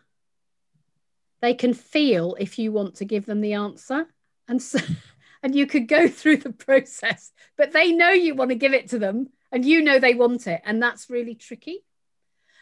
[1.41, 4.07] they can feel if you want to give them the answer.
[4.49, 4.79] And so
[5.43, 8.91] and you could go through the process but they know you want to give it
[8.91, 10.61] to them and you know they want it.
[10.65, 11.85] And that's really tricky.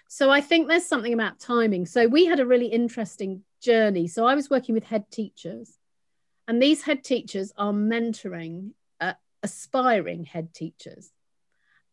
[0.08, 1.86] So i think there's something about timing.
[1.86, 4.08] So we had a really interesting journey.
[4.08, 5.78] So i was working with head teachers
[6.48, 9.12] and these head teachers are mentoring uh,
[9.42, 11.10] aspiring head teachers.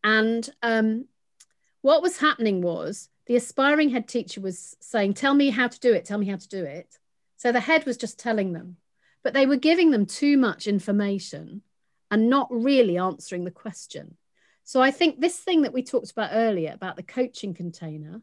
[0.02, 1.06] And um,
[1.82, 5.92] what was happening was the aspiring head teacher was saying, Tell me how to do
[5.92, 6.98] it, tell me how to do it.
[7.36, 8.76] So the head was just telling them,
[9.22, 11.62] but they were giving them too much information
[12.10, 14.16] and not really answering the question.
[14.64, 18.22] So I think this thing that we talked about earlier about the coaching container,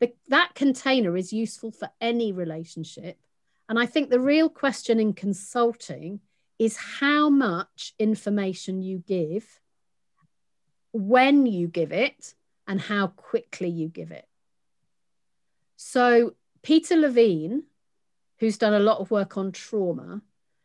[0.00, 3.18] the, that container is useful for any relationship.
[3.68, 6.20] And I think the real question in consulting
[6.58, 9.60] is how much information you give,
[10.92, 12.34] when you give it,
[12.66, 14.26] and how quickly you give it.
[15.76, 17.64] So, Peter Levine,
[18.38, 20.22] who's done a lot of work on trauma,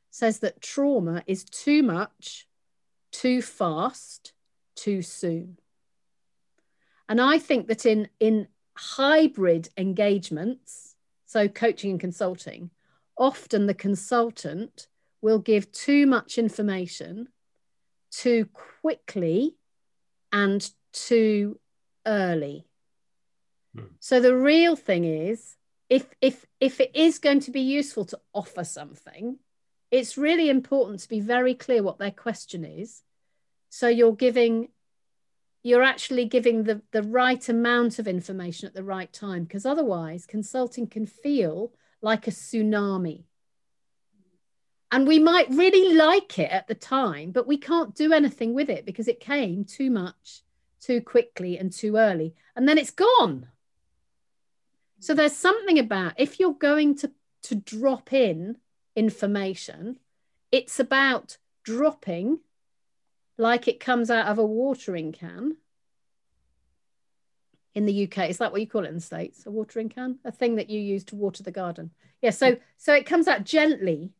[0.10, 2.48] says that trauma is too much,
[3.12, 4.34] too fast,
[4.76, 5.58] too soon.
[7.08, 10.96] And I think that in, in hybrid engagements,
[11.26, 12.72] so coaching and consulting,
[13.18, 14.88] often the consultant
[15.22, 17.28] will give too much information
[18.12, 18.48] too
[18.82, 19.56] quickly
[20.32, 21.60] and too
[22.06, 22.68] early.
[23.76, 23.86] Hmm.
[24.00, 25.56] So the real thing is
[25.90, 29.38] if if if it is going to be useful to offer something,
[29.92, 33.04] it's really important to be very clear what their question is.
[33.70, 34.70] So you're giving
[35.64, 40.26] you're actually giving the, the right amount of information at the right time because otherwise
[40.26, 43.24] consulting can feel like a tsunami
[44.92, 48.70] and we might really like it at the time but we can't do anything with
[48.70, 50.42] it because it came too much
[50.80, 53.48] too quickly and too early and then it's gone
[55.02, 57.12] so there's something about if you're going to,
[57.44, 58.58] to drop in
[58.96, 59.98] information,
[60.52, 62.40] it's about dropping
[63.36, 65.58] like it comes out of a watering can.
[67.74, 69.46] In the UK, is that what you call it in the States?
[69.48, 70.20] A watering can?
[70.24, 71.90] A thing that you use to water the garden.
[72.22, 74.12] Yeah, so so it comes out gently,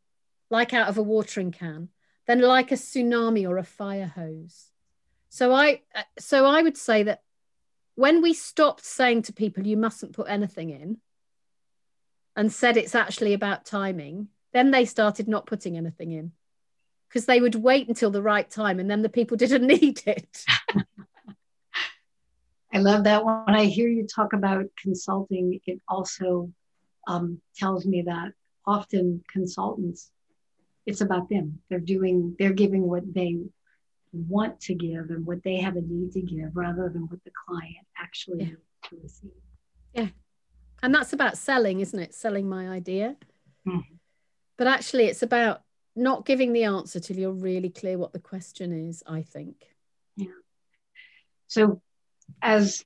[0.50, 1.90] like out of a watering can,
[2.26, 4.72] then like a tsunami or a fire hose.
[5.30, 7.22] So I uh, so I would say that
[8.02, 10.98] when we stopped saying to people, you mustn't put anything in,
[12.36, 16.32] and said it's actually about timing, then they started not putting anything in
[17.08, 20.44] because they would wait until the right time and then the people didn't need it.
[22.74, 23.44] I love that one.
[23.46, 26.52] when I hear you talk about consulting, it also
[27.08, 28.32] um, tells me that
[28.66, 30.10] often consultants,
[30.88, 31.60] it's about them.
[31.70, 33.38] They're doing, they're giving what they
[34.14, 37.32] want to give and what they have a need to give rather than what the
[37.48, 38.46] client actually yeah.
[38.46, 39.32] needs to receive.
[39.94, 40.08] Yeah.
[40.84, 42.14] And that's about selling, isn't it?
[42.14, 43.16] Selling my idea.
[43.68, 43.96] Mm-hmm.
[44.58, 45.62] But actually, it's about
[45.96, 49.56] not giving the answer till you're really clear what the question is, I think.
[50.16, 50.28] Yeah.
[51.48, 51.82] So,
[52.42, 52.84] as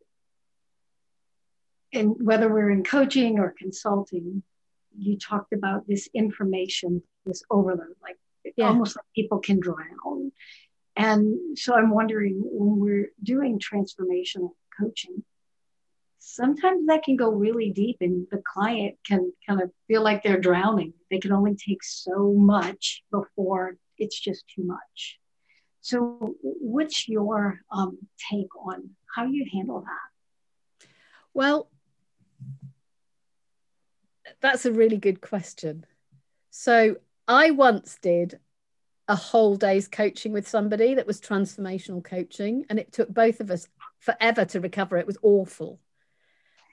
[1.91, 4.43] in whether we're in coaching or consulting,
[4.97, 8.17] you talked about this information, this overload, like
[8.57, 8.67] yeah.
[8.67, 10.31] almost like people can drown
[10.95, 15.23] and so I'm wondering when we're doing transformational coaching,
[16.19, 20.39] sometimes that can go really deep and the client can kind of feel like they're
[20.39, 20.93] drowning.
[21.11, 25.19] They can only take so much before it's just too much.
[25.81, 27.99] So, what's your um,
[28.31, 30.87] take on how you handle that?
[31.33, 31.69] Well,
[34.41, 35.85] that's a really good question.
[36.49, 36.95] So,
[37.27, 38.39] I once did
[39.07, 43.51] a whole day's coaching with somebody that was transformational coaching, and it took both of
[43.51, 43.67] us
[43.99, 44.97] forever to recover.
[44.97, 45.79] It was awful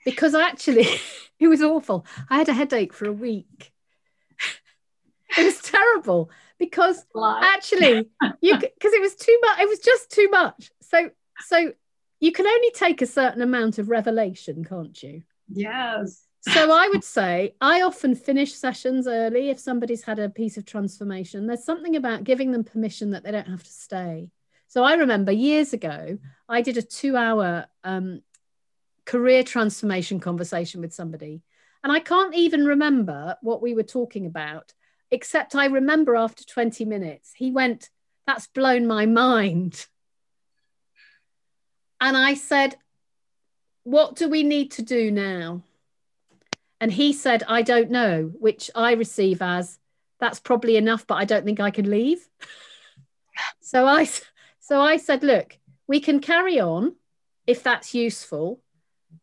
[0.05, 0.87] because actually,
[1.39, 2.05] it was awful.
[2.29, 3.71] I had a headache for a week.
[5.37, 8.09] it was terrible because actually,
[8.41, 9.59] you because it was too much.
[9.59, 10.71] It was just too much.
[10.81, 11.09] So,
[11.39, 11.73] so
[12.19, 15.23] you can only take a certain amount of revelation, can't you?
[15.49, 16.23] Yes.
[16.45, 20.65] So I would say I often finish sessions early if somebody's had a piece of
[20.65, 21.47] transformation.
[21.47, 24.29] There's something about giving them permission that they don't have to stay.
[24.67, 26.17] So I remember years ago,
[26.49, 28.21] I did a two hour um,
[29.05, 31.43] career transformation conversation with somebody.
[31.83, 34.73] And I can't even remember what we were talking about,
[35.11, 37.89] except I remember after 20 minutes, he went,
[38.27, 39.85] That's blown my mind.
[42.01, 42.75] And I said,
[43.83, 45.63] What do we need to do now?
[46.83, 49.79] And he said, I don't know, which I receive as
[50.19, 52.27] that's probably enough, but I don't think I can leave.
[53.61, 54.09] so I
[54.59, 55.57] so I said, look,
[55.87, 56.97] we can carry on
[57.47, 58.59] if that's useful.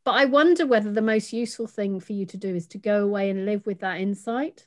[0.06, 3.04] But I wonder whether the most useful thing for you to do is to go
[3.04, 4.66] away and live with that insight.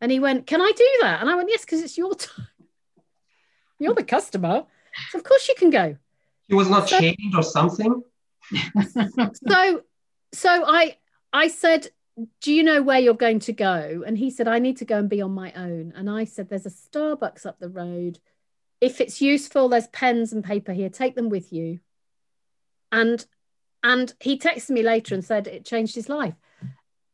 [0.00, 1.20] And he went, Can I do that?
[1.20, 2.48] And I went, Yes, because it's your time.
[3.78, 4.64] You're the customer.
[5.10, 5.96] So of course you can go.
[6.48, 6.98] He was not so,
[7.36, 8.02] or something.
[9.48, 9.82] so
[10.32, 10.96] so I
[11.32, 11.88] I said,
[12.40, 14.02] Do you know where you're going to go?
[14.06, 15.92] And he said, I need to go and be on my own.
[15.96, 18.18] And I said, There's a Starbucks up the road.
[18.80, 20.88] If it's useful, there's pens and paper here.
[20.88, 21.80] Take them with you.
[22.92, 23.24] And
[23.82, 26.34] and he texted me later and said it changed his life.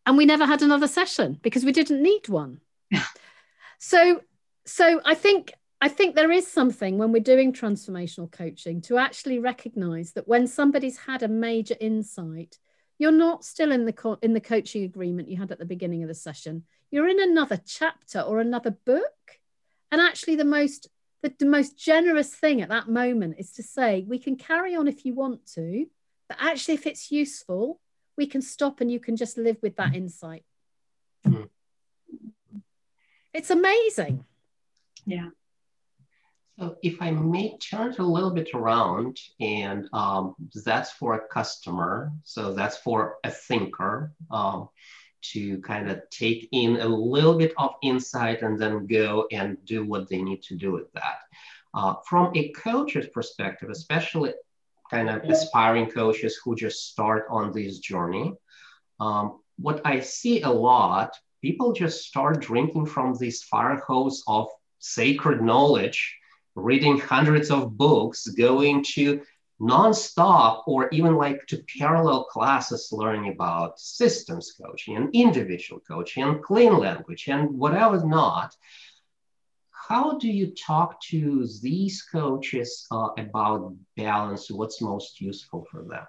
[0.04, 2.60] And we never had another session because we didn't need one.
[3.78, 4.20] so
[4.64, 9.38] so I think I think there is something when we're doing transformational coaching to actually
[9.38, 12.58] recognize that when somebody's had a major insight,
[12.98, 16.02] you're not still in the co- in the coaching agreement you had at the beginning
[16.02, 16.64] of the session.
[16.90, 19.40] You're in another chapter or another book.
[19.90, 20.88] And actually the most
[21.22, 24.88] the, the most generous thing at that moment is to say we can carry on
[24.88, 25.86] if you want to,
[26.28, 27.80] but actually if it's useful,
[28.16, 30.44] we can stop and you can just live with that insight.
[31.26, 31.48] Mm.
[33.32, 34.24] It's amazing.
[35.04, 35.30] Yeah.
[36.58, 40.34] So if I may turn it a little bit around, and um,
[40.64, 44.70] that's for a customer, so that's for a thinker um,
[45.32, 49.84] to kind of take in a little bit of insight and then go and do
[49.84, 51.18] what they need to do with that.
[51.74, 54.32] Uh, from a coach's perspective, especially
[54.90, 58.32] kind of aspiring coaches who just start on this journey,
[58.98, 64.48] um, what I see a lot, people just start drinking from this fire hose of
[64.78, 66.16] sacred knowledge
[66.56, 69.20] reading hundreds of books, going to
[69.60, 76.42] nonstop or even like to parallel classes learning about systems coaching and individual coaching and
[76.42, 78.54] clean language and whatever not
[79.88, 84.50] how do you talk to these coaches uh, about balance?
[84.50, 86.06] What's most useful for them?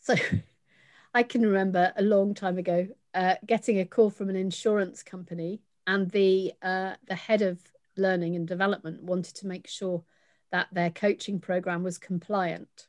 [0.00, 0.14] So
[1.14, 5.60] i can remember a long time ago uh, getting a call from an insurance company
[5.88, 7.58] and the uh, the head of
[7.96, 10.04] learning and development wanted to make sure
[10.52, 12.86] that their coaching program was compliant.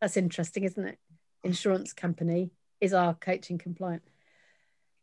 [0.00, 0.98] That's interesting, isn't it?
[1.42, 4.02] Insurance company is our coaching compliant.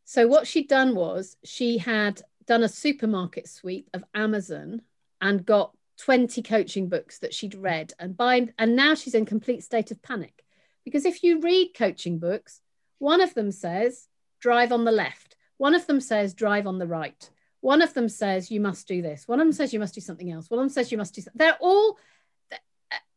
[0.06, 4.82] So what she'd done was she had done a supermarket sweep of Amazon
[5.22, 9.64] and got 20 coaching books that she'd read and by and now she's in complete
[9.64, 10.44] state of panic
[10.84, 12.60] because if you read coaching books
[12.98, 14.08] one of them says
[14.40, 17.30] drive on the left one of them says drive on the right
[17.62, 19.28] one of them says you must do this.
[19.28, 20.50] One of them says you must do something else.
[20.50, 21.22] One of them says you must do.
[21.22, 21.38] Something.
[21.38, 21.98] They're all,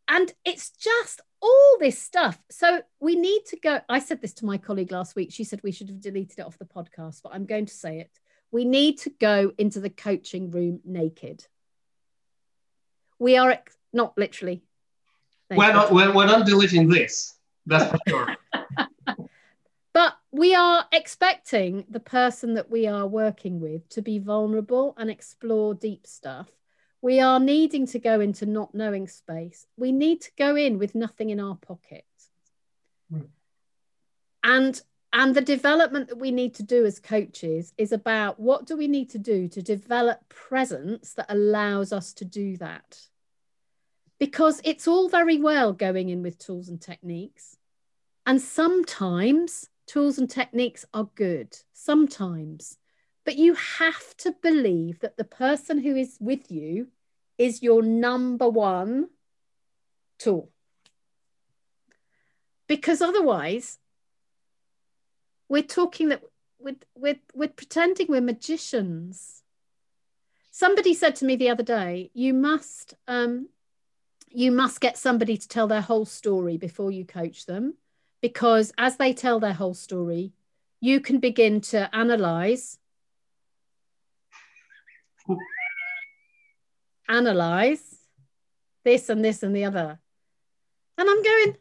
[0.07, 2.39] and it's just all this stuff.
[2.51, 3.81] So we need to go.
[3.89, 5.33] I said this to my colleague last week.
[5.33, 8.01] She said we should have deleted it off the podcast, but I'm going to say
[8.01, 8.11] it.
[8.51, 11.45] We need to go into the coaching room naked.
[13.19, 13.59] We are
[13.93, 14.63] not literally.
[15.51, 15.91] We're not.
[15.91, 17.35] We're, we're not deleting this.
[17.67, 18.37] That's for sure.
[20.35, 25.75] We are expecting the person that we are working with to be vulnerable and explore
[25.75, 26.49] deep stuff.
[27.01, 29.65] We are needing to go into not knowing space.
[29.77, 32.05] We need to go in with nothing in our pocket.
[33.13, 33.29] Mm.
[34.43, 34.83] And
[35.13, 38.89] and the development that we need to do as coaches is about what do we
[38.89, 42.99] need to do to develop presence that allows us to do that.
[44.19, 47.57] Because it's all very well going in with tools and techniques.
[48.27, 52.79] And sometimes tools and techniques are good sometimes,
[53.25, 56.89] but you have to believe that the person who is with you
[57.39, 59.09] is your number one
[60.19, 60.51] tool.
[62.67, 63.79] Because otherwise,
[65.49, 66.23] we're talking that
[66.59, 69.43] we're, we're, we're pretending we're magicians.
[70.51, 73.49] somebody said to me the other day, you must um,
[74.31, 77.75] you must get somebody to tell their whole story before you coach them,
[78.25, 80.33] because as they tell their whole story,
[80.81, 82.79] you can begin to analyze,
[87.07, 87.83] analyze
[88.83, 89.99] this and this and the other.
[90.97, 91.57] And I'm going,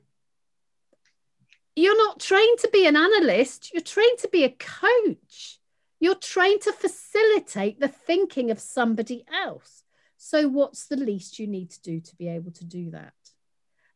[1.75, 5.59] you're not trained to be an analyst, you're trained to be a coach.
[5.99, 9.83] You're trained to facilitate the thinking of somebody else.
[10.15, 13.22] So, what's the least you need to do to be able to do that?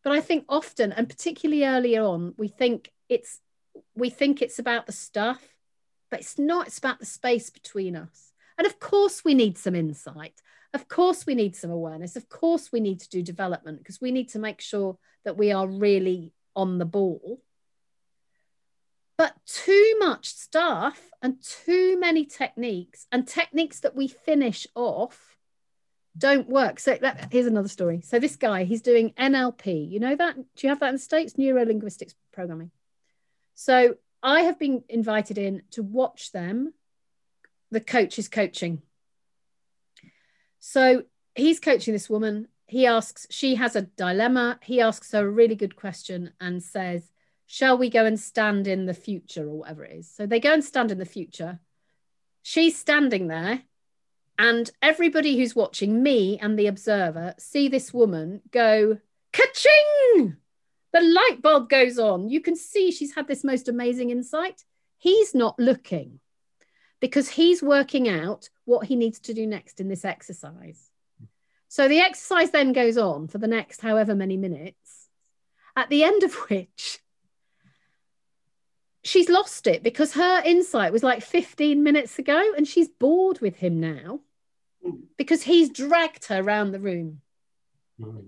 [0.07, 3.41] But I think often, and particularly early on, we think it's
[3.93, 5.43] we think it's about the stuff,
[6.09, 6.67] but it's not.
[6.67, 8.31] It's about the space between us.
[8.57, 10.41] And of course, we need some insight.
[10.73, 12.15] Of course, we need some awareness.
[12.15, 15.51] Of course, we need to do development because we need to make sure that we
[15.51, 17.41] are really on the ball.
[19.17, 25.36] But too much stuff and too many techniques and techniques that we finish off
[26.17, 26.79] don't work.
[26.79, 28.01] So that, here's another story.
[28.01, 29.89] So this guy, he's doing NLP.
[29.89, 30.35] You know that?
[30.35, 31.37] Do you have that in the States?
[31.37, 32.71] Neuro linguistics programming.
[33.55, 36.73] So I have been invited in to watch them.
[37.71, 38.81] The coach is coaching.
[40.59, 41.03] So
[41.35, 42.47] he's coaching this woman.
[42.67, 44.59] He asks, she has a dilemma.
[44.61, 47.09] He asks her a really good question and says,
[47.45, 50.11] shall we go and stand in the future or whatever it is?
[50.11, 51.59] So they go and stand in the future.
[52.43, 53.61] She's standing there,
[54.37, 58.99] and everybody who's watching, me and the observer, see this woman go,
[59.33, 60.37] ka-ching!
[60.93, 62.29] The light bulb goes on.
[62.29, 64.63] You can see she's had this most amazing insight.
[64.97, 66.19] He's not looking
[66.99, 70.89] because he's working out what he needs to do next in this exercise.
[71.67, 75.09] So the exercise then goes on for the next however many minutes,
[75.75, 76.99] at the end of which
[79.03, 83.55] she's lost it because her insight was like 15 minutes ago and she's bored with
[83.55, 84.19] him now
[85.17, 87.21] because he's dragged her around the room.
[87.99, 88.27] Mm.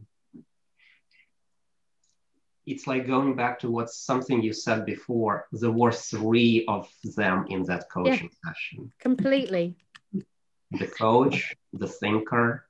[2.66, 5.48] It's like going back to what something you said before.
[5.52, 8.92] There were three of them in that coaching yeah, session.
[9.00, 9.76] Completely.
[10.14, 12.68] The coach, the thinker,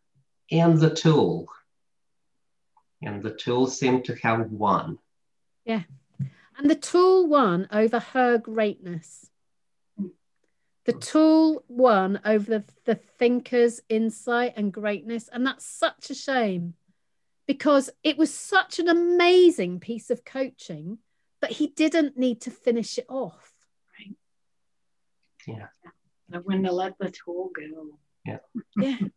[0.52, 1.48] and the tool.
[3.02, 5.00] And the tool seemed to have won.
[5.66, 5.84] Yeah.
[6.58, 9.29] And the tool won over her greatness.
[10.86, 15.30] The tool won over the, the thinker's insight and greatness.
[15.32, 16.74] And that's such a shame
[17.48, 21.00] because it was such an amazing piece of coaching,
[21.42, 23.52] but he didn't need to finish it off.
[24.00, 24.16] Right.
[25.48, 26.40] Yeah.
[26.44, 27.98] When to let the tool go.
[28.26, 28.38] Yeah.
[28.78, 29.08] Yeah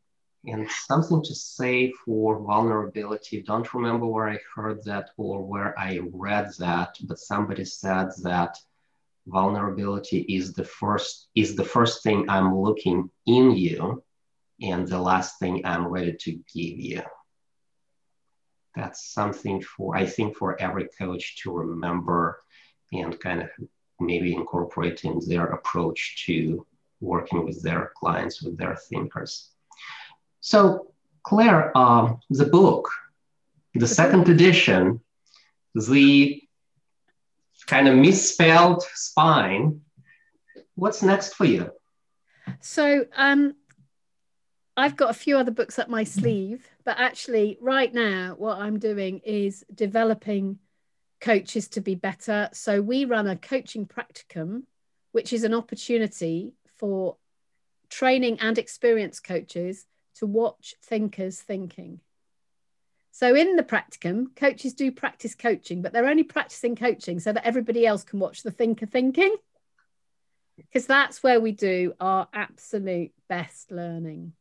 [0.47, 3.43] and something to say for vulnerability.
[3.43, 8.59] Don't remember where I heard that or where I read that, but somebody said that
[9.27, 14.03] vulnerability is the first is the first thing I'm looking in you
[14.61, 17.03] and the last thing I'm ready to give you.
[18.75, 22.43] That's something for I think for every coach to remember
[22.93, 23.49] and kind of
[24.01, 26.67] maybe incorporate in their approach to
[27.01, 29.51] working with their clients, with their thinkers.
[30.41, 30.93] So,
[31.25, 32.89] Claire, um, the book,
[33.75, 35.01] the second edition,
[35.75, 36.43] the
[37.67, 39.81] kind of misspelled spine,
[40.75, 41.71] what's next for you?
[42.61, 43.55] So, um,
[44.77, 48.79] I've got a few other books up my sleeve, but actually, right now, what I'm
[48.79, 50.59] doing is developing
[51.21, 52.49] coaches to be better.
[52.53, 54.63] So, we run a coaching practicum,
[55.13, 57.17] which is an opportunity for
[57.91, 59.87] training and experienced coaches
[60.17, 62.01] to watch thinkers thinking.
[63.15, 67.47] So in the practicum, coaches do practice coaching, but they're only practicing coaching so that
[67.47, 69.37] everybody else can watch the thinker thinking.
[70.57, 74.33] Because that's where we do our absolute best learning.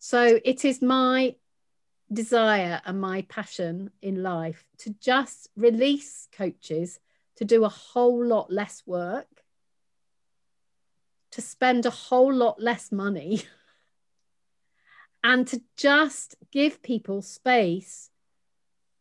[0.00, 1.34] So it is my
[2.12, 7.00] desire and my passion in life to just release coaches
[7.36, 9.28] to do a whole lot less work,
[11.32, 13.42] to spend a whole lot less money.
[15.24, 18.09] and to just give people space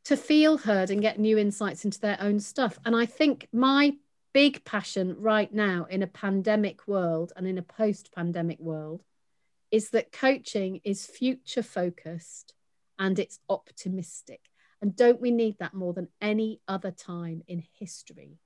[0.10, 2.80] to feel heard and get new insights into their own stuff.
[2.84, 3.94] And I think my
[4.34, 9.04] big passion right now in a pandemic world and in a post pandemic world
[9.70, 12.56] is that coaching is future focused
[12.98, 14.42] and it's optimistic.
[14.82, 18.40] And don't we need that more than any other time in history?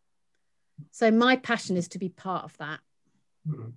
[0.91, 2.81] So, my passion is to be part of that.
[3.47, 3.69] Mm-hmm.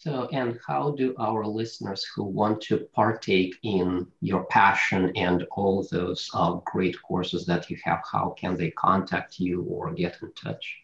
[0.00, 5.86] So, and how do our listeners who want to partake in your passion and all
[5.90, 10.32] those uh, great courses that you have, how can they contact you or get in
[10.32, 10.78] touch?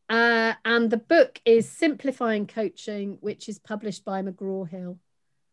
[0.09, 4.99] Uh, and the book is Simplifying Coaching, which is published by McGraw Hill.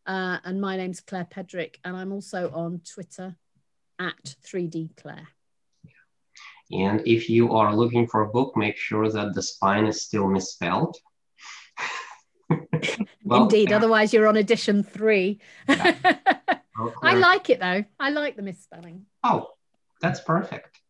[0.06, 3.36] Uh, and my name's Claire Pedrick, and I'm also on Twitter
[3.98, 5.28] at 3D Claire.
[6.70, 10.28] And if you are looking for a book, make sure that the spine is still
[10.28, 10.96] misspelled.
[13.24, 13.76] well, Indeed, yeah.
[13.76, 15.40] otherwise you're on edition three.
[15.68, 15.96] Yeah.
[16.76, 16.94] Okay.
[17.04, 17.84] I like it though.
[18.00, 19.06] I like the misspelling.
[19.22, 19.50] Oh,
[20.00, 20.80] that's perfect.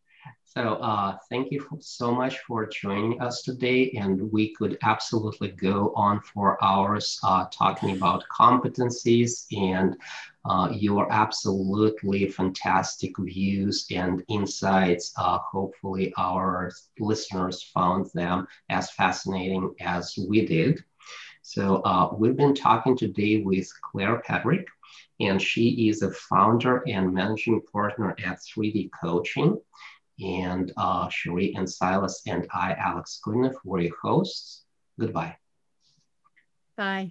[0.56, 3.90] So uh, thank you so much for joining us today.
[3.98, 9.96] And we could absolutely go on for hours uh, talking about competencies and
[10.44, 15.12] uh, your absolutely fantastic views and insights.
[15.18, 20.84] Uh, hopefully our listeners found them as fascinating as we did.
[21.42, 24.66] So uh, we've been talking today with Claire Pedrick,
[25.18, 29.60] and she is a founder and managing partner at 3D Coaching
[30.20, 34.64] and uh, Cherie and Silas and I, Alex Kudinov, were your hosts.
[34.98, 35.36] Goodbye.
[36.76, 37.02] Bye.